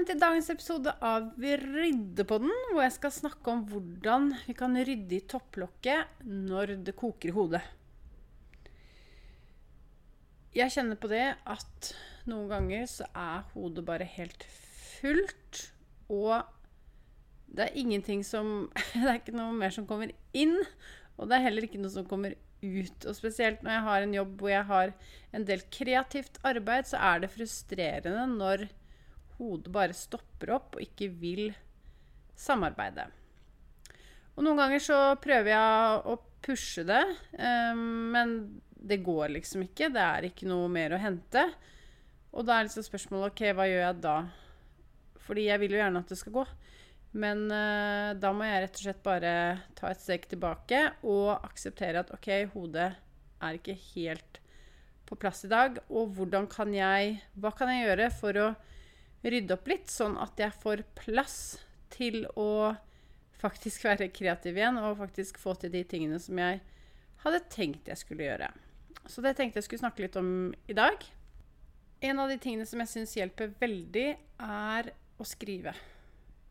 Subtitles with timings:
[0.00, 5.12] Velkommen til dagens episode av Ryddepodden, hvor jeg skal snakke om hvordan vi kan rydde
[5.12, 7.60] i topplokket når det koker i hodet.
[10.56, 11.90] Jeg kjenner på det at
[12.32, 15.66] noen ganger så er hodet bare helt fullt,
[16.08, 16.48] og
[17.52, 20.56] det er ingenting som Det er ikke noe mer som kommer inn,
[21.20, 23.04] og det er heller ikke noe som kommer ut.
[23.04, 24.96] Og spesielt når jeg har en jobb hvor jeg har
[25.36, 28.70] en del kreativt arbeid, så er det frustrerende når
[29.40, 31.48] hodet bare stopper opp og ikke vil
[32.38, 33.08] samarbeide.
[34.36, 37.02] Og noen ganger så prøver jeg å pushe det,
[37.36, 37.82] um,
[38.14, 38.36] men
[38.80, 39.90] det går liksom ikke.
[39.92, 41.44] Det er ikke noe mer å hente.
[42.30, 44.16] Og da er liksom spørsmålet OK, hva gjør jeg da?
[45.26, 46.46] Fordi jeg vil jo gjerne at det skal gå.
[47.20, 49.32] Men uh, da må jeg rett og slett bare
[49.76, 52.92] ta et steg tilbake og akseptere at OK, hodet
[53.40, 54.40] er ikke helt
[55.10, 55.80] på plass i dag.
[55.90, 58.50] Og hvordan kan jeg Hva kan jeg gjøre for å
[59.22, 61.38] rydde opp litt, sånn at jeg får plass
[61.92, 62.72] til å
[63.40, 66.60] faktisk være kreativ igjen og faktisk få til de tingene som jeg
[67.24, 68.50] hadde tenkt jeg skulle gjøre.
[69.08, 71.02] Så det tenkte jeg skulle snakke litt om i dag.
[72.00, 74.08] En av de tingene som jeg syns hjelper veldig,
[74.40, 75.74] er å skrive.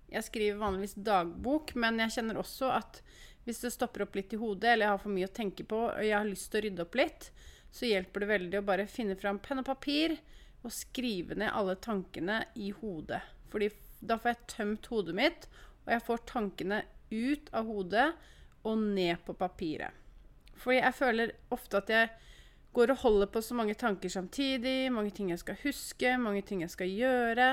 [0.10, 3.02] Jeg skriver vanligvis dagbok, men jeg kjenner også at
[3.46, 5.80] hvis det stopper opp litt i hodet, eller jeg har for mye å tenke på,
[5.90, 7.30] og jeg har lyst til å rydde opp litt,
[7.74, 10.18] så hjelper det veldig å bare finne fram penn og papir,
[10.64, 13.22] og skrive ned alle tankene i hodet.
[13.52, 15.48] Fordi da får jeg tømt hodet mitt,
[15.86, 18.08] og jeg får tankene ut av hodet
[18.68, 19.96] og ned på papiret.
[20.60, 22.10] Fordi jeg føler ofte at jeg
[22.76, 24.92] går og holder på så mange tanker samtidig.
[24.94, 27.50] Mange ting jeg skal huske, mange ting jeg skal gjøre.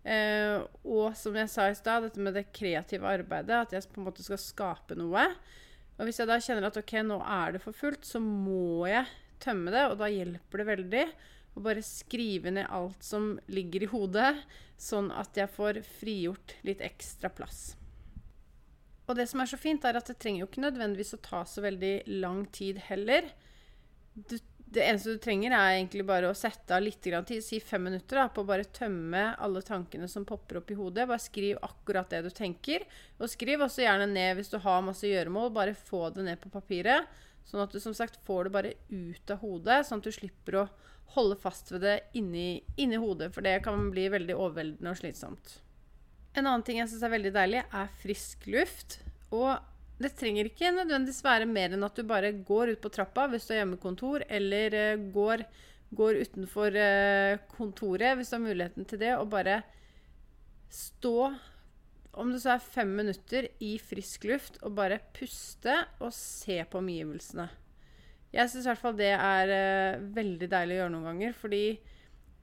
[0.00, 4.02] Eh, og som jeg sa i stad, dette med det kreative arbeidet, at jeg på
[4.02, 5.26] en måte skal skape noe.
[6.00, 9.06] Og hvis jeg da kjenner at ok, nå er det for fullt, så må jeg
[9.40, 11.04] tømme det, og da hjelper det veldig
[11.60, 14.32] og bare skrive ned alt som ligger i hodet,
[14.80, 17.74] sånn at jeg får frigjort litt ekstra plass.
[19.10, 21.42] Og det som er så fint, er at det trenger jo ikke nødvendigvis å ta
[21.44, 23.26] så veldig lang tid heller.
[24.14, 24.38] Du,
[24.70, 28.20] det eneste du trenger, er egentlig bare å sette av litt tid, si fem minutter,
[28.22, 31.08] da, på å bare tømme alle tankene som popper opp i hodet.
[31.10, 32.86] Bare skriv akkurat det du tenker.
[33.18, 35.50] Og skriv også gjerne ned hvis du har masse gjøremål.
[35.58, 37.10] Bare få det ned på papiret.
[37.50, 40.62] Sånn at du som sagt får det bare ut av hodet, sånn at du slipper
[40.62, 40.68] å
[41.14, 45.56] holde fast ved det inni, inni hodet, for det kan bli veldig overveldende og slitsomt.
[46.36, 49.00] En annen ting jeg syns er veldig deilig, er frisk luft.
[49.34, 49.58] Og
[50.00, 53.48] det trenger ikke nødvendigvis være mer enn at du bare går ut på trappa hvis
[53.48, 55.44] du har hjemmekontor, eller uh, går,
[55.98, 59.60] går, utenfor uh, kontoret hvis du har muligheten til det, og bare
[60.70, 61.32] stå
[62.20, 66.80] om det så er fem minutter i frisk luft, og bare puste og se på
[66.80, 67.46] omgivelsene.
[68.30, 71.38] Jeg syns i hvert fall det er uh, veldig deilig å gjøre noen ganger.
[71.38, 71.64] Fordi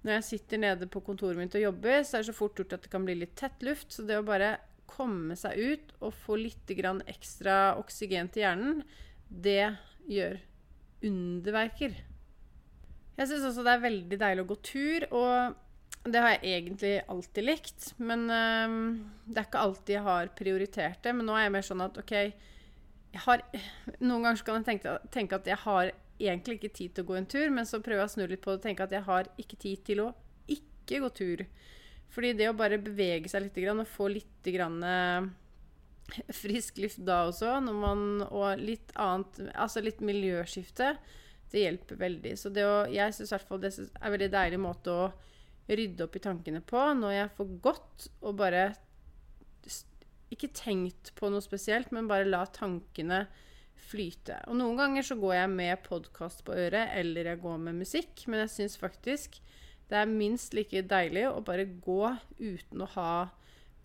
[0.03, 2.75] når jeg sitter nede på kontoret mitt og jobber, så er det så fort gjort
[2.77, 3.91] at det kan bli litt tett luft.
[3.93, 4.57] Så det å bare
[4.87, 8.83] komme seg ut og få litt ekstra oksygen til hjernen,
[9.27, 9.75] det
[10.07, 10.37] gjør
[11.07, 11.95] underverker.
[13.17, 16.93] Jeg syns også det er veldig deilig å gå tur, og det har jeg egentlig
[17.09, 17.87] alltid likt.
[17.97, 18.77] Men um,
[19.25, 21.15] det er ikke alltid jeg har prioritert det.
[21.17, 22.15] Men nå er jeg mer sånn at OK,
[23.25, 23.43] har,
[23.99, 27.17] Noen ganger kan jeg tenke, tenke, at jeg har egentlig ikke tid til å gå
[27.19, 29.05] en tur, men så prøver jeg å snu litt på det og tenke at jeg
[29.05, 30.07] har ikke tid til å
[30.51, 31.43] ikke gå tur.
[32.13, 34.49] Fordi det å bare bevege seg litt og få litt
[36.41, 40.95] frisk luft da også, man, og litt annet Altså litt miljøskifte.
[41.51, 42.33] Det hjelper veldig.
[42.39, 45.07] Så å, jeg syns i hvert fall det er en veldig deilig måte å
[45.67, 48.69] rydde opp i tankene på når jeg får gått og bare
[50.33, 53.25] ikke tenkt på noe spesielt, men bare la tankene
[53.87, 54.41] flyte.
[54.49, 58.25] Og noen ganger så går jeg med podkast på øret, eller jeg går med musikk,
[58.27, 59.39] men jeg syns faktisk
[59.87, 62.01] det er minst like deilig å bare gå
[62.41, 63.11] uten å ha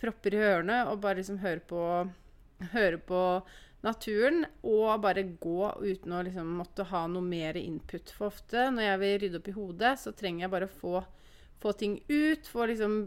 [0.01, 1.83] propper i ørene og bare liksom høre på,
[2.73, 3.21] høre på
[3.87, 4.43] naturen.
[4.67, 8.11] Og bare gå uten å liksom måtte ha noe mer input.
[8.17, 11.05] For ofte når jeg vil rydde opp i hodet, så trenger jeg bare å få,
[11.63, 12.51] få ting ut.
[12.51, 12.99] Få liksom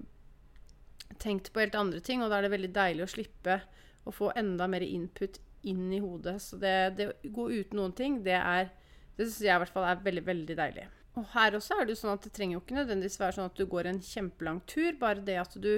[1.21, 2.23] tenkt på helt andre ting.
[2.23, 3.59] Og da er det veldig deilig å slippe
[4.05, 6.37] å få enda mer input inn i hodet.
[6.43, 8.73] Så det, det å gå uten noen ting, det er
[9.15, 10.81] Det syns jeg i hvert fall er veldig, veldig deilig.
[11.15, 13.47] Og her også er det jo sånn at det trenger jo ikke nødvendigvis være sånn
[13.47, 14.97] at du går en kjempelang tur.
[14.99, 15.71] Bare det at du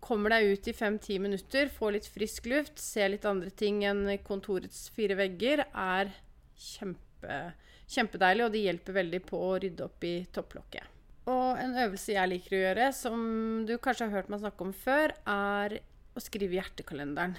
[0.00, 4.08] kommer deg ut i fem-ti minutter, får litt frisk luft, ser litt andre ting enn
[4.24, 6.12] kontorets fire vegger, er
[6.56, 7.40] kjempe,
[7.84, 10.95] kjempedeilig, og det hjelper veldig på å rydde opp i topplokket.
[11.26, 13.22] Og en øvelse jeg liker å gjøre, som
[13.66, 15.80] du kanskje har hørt meg snakke om før, er
[16.16, 17.34] å skrive hjertekalenderen.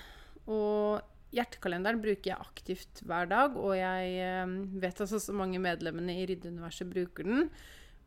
[0.51, 0.99] Og
[1.35, 6.27] hjertekalenderen bruker jeg aktivt hver dag, og jeg eh, vet altså så mange medlemmene i
[6.27, 7.47] Ryddeuniverset bruker den.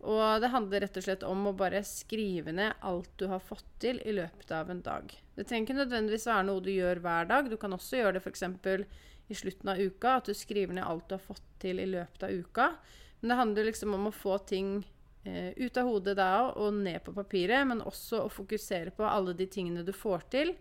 [0.01, 3.67] Og det handler rett og slett om å bare skrive ned alt du har fått
[3.83, 5.13] til i løpet av en dag.
[5.37, 7.51] Det trenger ikke nødvendigvis være noe du gjør hver dag.
[7.53, 8.47] Du kan også gjøre det f.eks.
[9.29, 12.25] i slutten av uka, at du skriver ned alt du har fått til i løpet
[12.25, 12.71] av uka.
[13.21, 14.81] Men det handler liksom om å få ting
[15.25, 19.35] eh, ut av hodet da og ned på papiret, men også å fokusere på alle
[19.37, 20.55] de tingene du får til,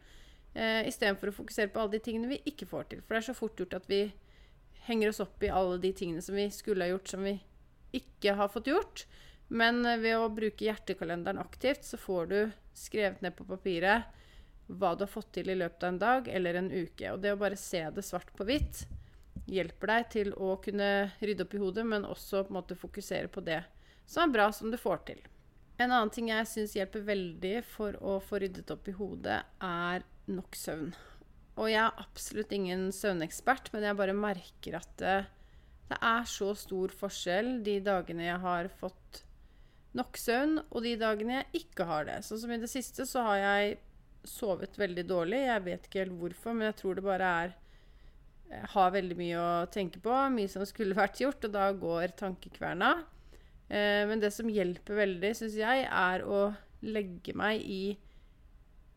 [0.53, 3.01] eh, istedenfor å fokusere på alle de tingene vi ikke får til.
[3.01, 4.03] For det er så fort gjort at vi
[4.89, 7.39] henger oss opp i alle de tingene som vi skulle ha gjort, som vi
[7.93, 9.05] ikke har fått gjort.
[9.49, 12.39] Men eh, ved å bruke hjertekalenderen aktivt, så får du
[12.77, 14.15] skrevet ned på papiret
[14.69, 17.09] hva du har fått til i løpet av en dag eller en uke.
[17.11, 18.83] Og det å bare se det svart på hvitt
[19.49, 23.31] hjelper deg til å kunne rydde opp i hodet, men også på en måte fokusere
[23.33, 23.63] på det
[24.09, 25.21] som er bra, som du får til.
[25.79, 30.03] En annen ting jeg syns hjelper veldig for å få ryddet opp i hodet, er
[30.27, 30.91] nok søvn.
[31.59, 35.17] Og jeg er absolutt ingen søvnekspert, men jeg bare merker at det,
[35.91, 39.23] det er så stor forskjell de dagene jeg har fått
[39.97, 42.19] nok søvn, og de dagene jeg ikke har det.
[42.25, 43.79] Sånn som i det siste så har jeg
[44.27, 45.45] sovet veldig dårlig.
[45.47, 47.57] Jeg vet ikke helt hvorfor, men jeg tror det bare er
[48.49, 52.15] Jeg har veldig mye å tenke på, mye som skulle vært gjort, og da går
[52.17, 52.95] tankekverna.
[53.69, 56.49] Eh, men det som hjelper veldig, syns jeg, er å
[56.85, 57.83] legge meg i,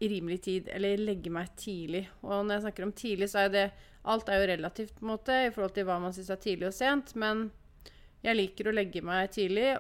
[0.02, 0.68] rimelig tid.
[0.72, 2.06] Eller legge meg tidlig.
[2.24, 3.66] Og når jeg snakker om tidlig, så er det
[4.02, 6.66] Alt er jo relativt på en måte i forhold til hva man syns er tidlig
[6.72, 7.44] og sent, men
[8.24, 9.76] jeg liker å legge meg tidlig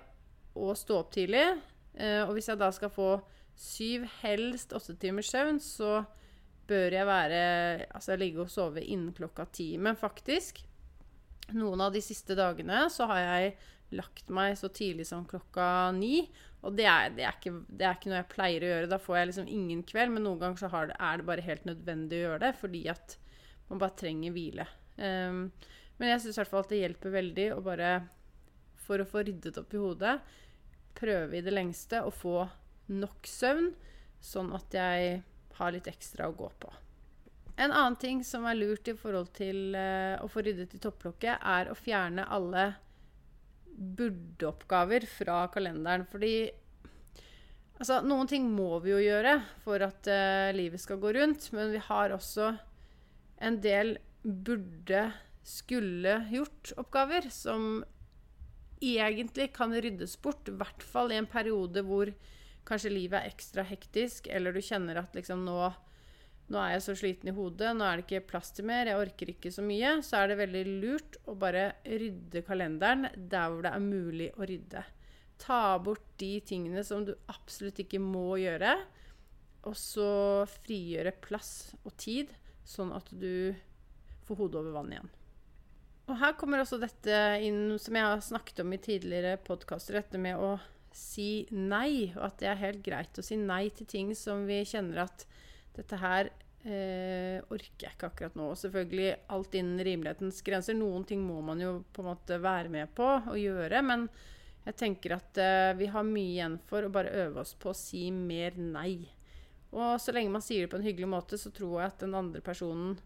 [0.54, 1.42] og stå opp tidlig.
[1.98, 3.08] Eh, og hvis jeg da skal få
[3.58, 6.04] syv, helst åtte timers søvn, så
[6.70, 7.40] bør jeg være
[7.90, 9.72] Altså ligge og sove innen klokka ti.
[9.78, 10.62] Men faktisk,
[11.50, 13.54] noen av de siste dagene så har jeg
[13.96, 15.66] lagt meg så tidlig som klokka
[15.96, 16.24] ni.
[16.62, 18.90] Og det er, det, er ikke, det er, ikke, noe jeg pleier å gjøre.
[18.92, 21.66] Da får jeg liksom ingen kveld, men noen ganger så det, er det bare helt
[21.66, 23.16] nødvendig å gjøre det fordi at
[23.70, 24.66] man bare trenger hvile.
[24.96, 25.46] Um,
[25.98, 27.92] men jeg syns i hvert fall at det hjelper veldig å bare
[28.82, 30.16] For å få ryddet opp i hodet,
[30.98, 32.42] prøve i det lengste å få
[32.92, 33.70] nok søvn,
[34.20, 35.20] sånn at jeg
[35.56, 36.72] har litt ekstra å gå på.
[37.56, 41.38] En annen ting som er lurt i forhold til uh, å få ryddet i topplokket,
[41.38, 42.72] er å fjerne alle
[43.76, 46.04] burde-oppgaver fra kalenderen.
[46.10, 46.50] Fordi
[47.78, 51.72] altså, noen ting må vi jo gjøre for at uh, livet skal gå rundt, men
[51.74, 52.52] vi har også
[53.42, 55.08] en del burde,
[55.42, 57.80] skulle gjort-oppgaver som
[58.82, 62.12] egentlig kan ryddes bort, i hvert fall i en periode hvor
[62.66, 65.72] kanskje livet er ekstra hektisk, eller du kjenner at liksom nå,
[66.52, 69.00] nå er jeg så sliten i hodet, nå er det ikke plass til mer, jeg
[69.00, 73.64] orker ikke så mye, så er det veldig lurt å bare rydde kalenderen der hvor
[73.64, 74.82] det er mulig å rydde.
[75.42, 78.76] Ta bort de tingene som du absolutt ikke må gjøre,
[79.68, 80.10] og så
[80.64, 82.30] frigjøre plass og tid,
[82.66, 83.54] sånn at du
[84.26, 85.10] får hodet over vann igjen.
[86.10, 90.20] Og her kommer også dette inn som jeg har snakket om i tidligere podkaster, dette
[90.20, 90.56] med å
[90.92, 92.10] si nei.
[92.16, 95.26] Og at det er helt greit å si nei til ting som vi kjenner at
[95.76, 96.32] dette her
[96.64, 98.50] eh, orker jeg ikke akkurat nå.
[98.52, 100.76] Og selvfølgelig alt innen rimelighetens grenser.
[100.78, 103.82] Noen ting må man jo på en måte være med på å gjøre.
[103.86, 104.06] Men
[104.66, 107.78] jeg tenker at eh, vi har mye igjen for å bare øve oss på å
[107.78, 108.96] si mer nei.
[109.72, 112.16] Og så lenge man sier det på en hyggelig måte, så tror jeg at den
[112.18, 112.96] andre personen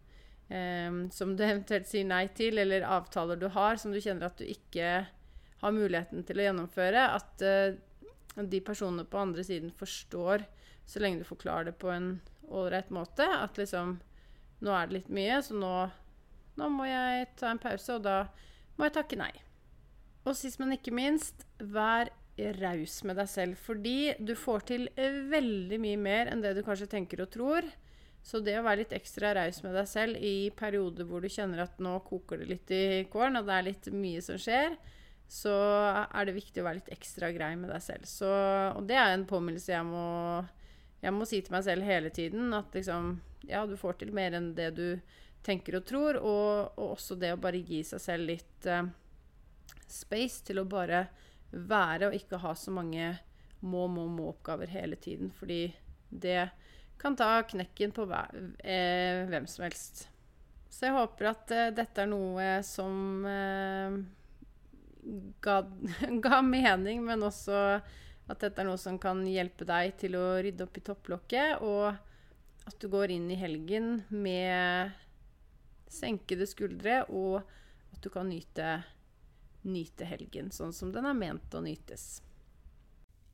[0.49, 4.41] eh, som du eventuelt sier nei til, eller avtaler du har som du kjenner at
[4.41, 5.07] du ikke
[5.57, 7.77] har muligheten til å gjennomføre, at uh,
[8.37, 10.43] de personene på andre siden forstår,
[10.85, 12.11] så lenge du forklarer det på en
[12.47, 13.97] ålreit måte, at liksom
[14.63, 15.73] nå er det litt mye, så nå,
[16.57, 18.23] nå må jeg ta en pause, og da
[18.77, 19.33] må jeg takke nei.
[20.27, 22.11] Og sist, men ikke minst, vær
[22.59, 23.59] raus med deg selv.
[23.65, 24.87] Fordi du får til
[25.31, 27.67] veldig mye mer enn det du kanskje tenker og tror.
[28.27, 31.63] Så det å være litt ekstra raus med deg selv i perioder hvor du kjenner
[31.63, 34.75] at nå koker det litt i kålen, og det er litt mye som skjer,
[35.31, 35.53] så
[36.07, 38.07] er det viktig å være litt ekstra grei med deg selv.
[38.09, 40.03] Så, og det er en påminnelse jeg må,
[41.01, 42.53] jeg må si til meg selv hele tiden.
[42.57, 44.99] At liksom Ja, du får til mer enn det du
[45.45, 46.17] tenker og tror.
[46.19, 48.83] Og, og også det å bare gi seg selv litt uh,
[49.87, 51.05] space til å bare
[51.51, 53.13] være og ikke ha så mange
[53.61, 55.31] må, må, må-oppgaver hele tiden.
[55.33, 55.69] Fordi
[56.09, 56.49] det
[56.97, 60.07] kan ta knekken på eh, hvem som helst.
[60.69, 63.97] Så jeg håper at eh, dette er noe som eh,
[65.41, 65.61] ga,
[66.25, 67.79] ga, mening, men også
[68.27, 72.67] at dette er noe som kan hjelpe deg til å rydde opp i topplokket, og
[72.67, 74.95] at du går inn i helgen med
[75.87, 77.39] senkede skuldre, og
[77.93, 78.81] at du kan nyte,
[79.67, 82.17] nyte helgen sånn som den er ment å nytes.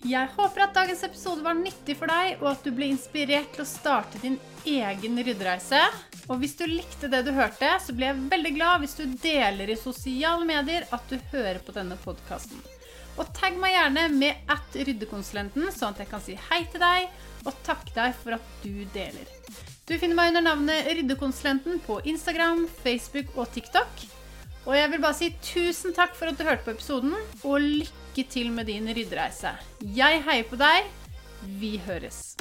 [0.04, 3.64] Jeg håper at dagens episode var nyttig for deg, og at du ble inspirert til
[3.64, 4.36] å starte din
[4.68, 5.80] egen ryddereise.
[6.28, 9.72] Og hvis du likte det du hørte, så blir jeg veldig glad hvis du deler
[9.72, 12.60] i sosiale medier at du hører på denne podkasten.
[13.20, 17.10] Og tagg meg gjerne med at ryddekonsulenten, sånn at jeg kan si hei til deg
[17.44, 19.30] og takke deg for at du deler.
[19.84, 24.06] Du finner meg under navnet Ryddekonsulenten på Instagram, Facebook og TikTok.
[24.64, 27.12] Og jeg vil bare si tusen takk for at du hørte på episoden,
[27.44, 29.52] og lykke til med din ryddereise.
[29.84, 30.88] Jeg heier på deg.
[31.60, 32.32] Vi høres.